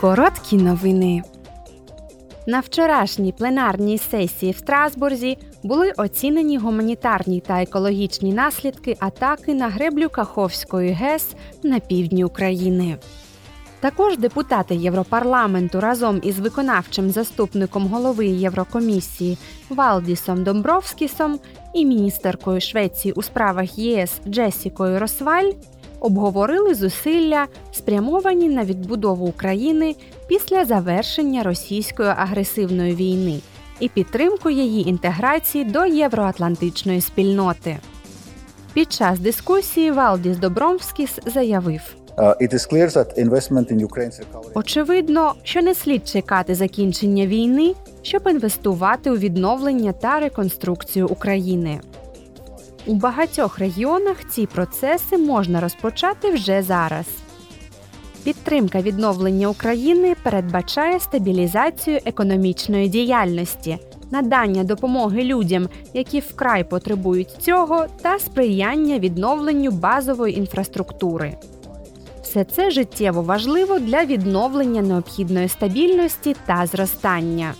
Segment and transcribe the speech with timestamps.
[0.00, 1.22] Короткі новини.
[2.46, 10.08] На вчорашній пленарній сесії в Страсбурзі були оцінені гуманітарні та екологічні наслідки атаки на греблю
[10.08, 12.96] Каховської ГЕС на півдні України.
[13.80, 19.38] Також депутати Європарламенту разом із виконавчим заступником голови Єврокомісії
[19.68, 21.38] Валдісом Домбровскісом
[21.74, 25.50] і міністеркою Швеції у справах ЄС Джесікою Росваль
[26.00, 29.94] обговорили зусилля, спрямовані на відбудову України
[30.28, 33.40] після завершення російської агресивної війни
[33.80, 37.78] і підтримку її інтеграції до євроатлантичної спільноти.
[38.72, 41.80] Під час дискусії Валдіс Добромскіс заявив.
[42.16, 42.34] Uh,
[44.54, 51.80] Очевидно, що не слід чекати закінчення війни, щоб інвестувати у відновлення та реконструкцію України.
[52.86, 57.06] У багатьох регіонах ці процеси можна розпочати вже зараз.
[58.24, 63.78] Підтримка відновлення України передбачає стабілізацію економічної діяльності,
[64.10, 71.36] надання допомоги людям, які вкрай потребують цього, та сприяння відновленню базової інфраструктури.
[72.22, 77.54] Все це життєво важливо для відновлення необхідної стабільності та зростання.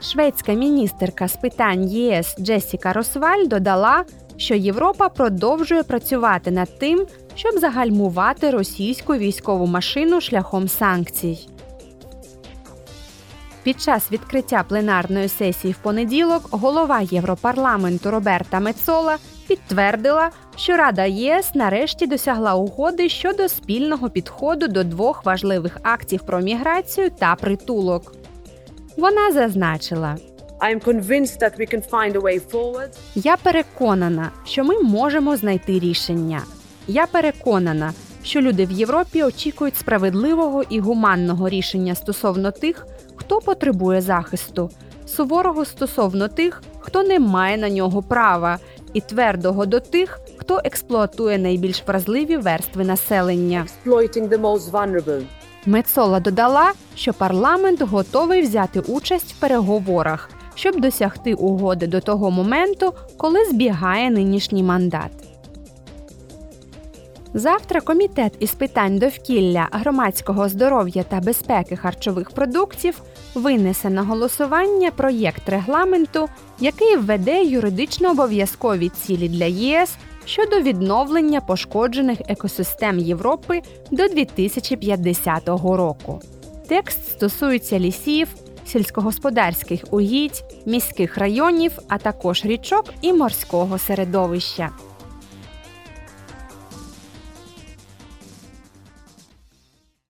[0.00, 4.04] Шведська міністерка з питань ЄС Джесіка Росваль додала,
[4.36, 11.48] що Європа продовжує працювати над тим, щоб загальмувати російську військову машину шляхом санкцій.
[13.62, 19.16] Під час відкриття пленарної сесії в понеділок голова Європарламенту Роберта Мецола
[19.48, 26.40] підтвердила, що Рада ЄС нарешті досягла угоди щодо спільного підходу до двох важливих актів про
[26.40, 28.14] міграцію та притулок.
[28.96, 30.16] Вона зазначила.
[33.14, 36.42] Я переконана, що ми можемо знайти рішення.
[36.86, 44.00] Я переконана, що люди в Європі очікують справедливого і гуманного рішення стосовно тих, хто потребує
[44.00, 44.70] захисту,
[45.06, 48.58] суворого стосовно тих, хто не має на нього права,
[48.94, 53.66] і твердого до тих, хто експлуатує найбільш вразливі верстви населення.
[55.66, 62.92] Мецола додала, що парламент готовий взяти участь в переговорах, щоб досягти угоди до того моменту,
[63.16, 65.10] коли збігає нинішній мандат.
[67.34, 73.02] Завтра комітет із питань довкілля, громадського здоров'я та безпеки харчових продуктів
[73.34, 76.28] винесе на голосування проєкт регламенту,
[76.60, 86.20] який введе юридично обов'язкові цілі для ЄС щодо відновлення пошкоджених екосистем Європи до 2050 року.
[86.68, 88.28] Текст стосується лісів,
[88.66, 94.70] сільськогосподарських угідь, міських районів, а також річок і морського середовища.